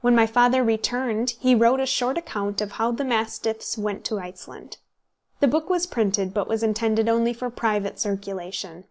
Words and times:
When 0.00 0.14
my 0.14 0.28
father 0.28 0.62
returned, 0.62 1.30
he 1.40 1.52
wrote 1.52 1.80
a 1.80 1.86
short 1.86 2.16
account 2.16 2.60
of 2.60 2.70
How 2.70 2.92
the 2.92 3.02
"Mastiffs" 3.04 3.76
went 3.76 4.04
to 4.04 4.20
Iceland. 4.20 4.76
The 5.40 5.48
book 5.48 5.68
was 5.68 5.88
printed, 5.88 6.32
but 6.32 6.46
was 6.46 6.62
intended 6.62 7.08
only 7.08 7.32
for 7.32 7.50
private 7.50 7.98
circulation. 7.98 8.84